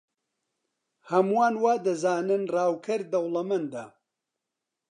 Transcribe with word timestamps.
هەمووان 1.09 1.53
وا 1.63 1.73
دەزانن 1.85 2.43
ڕاوکەر 2.55 3.01
دەوڵەمەندە. 3.11 3.83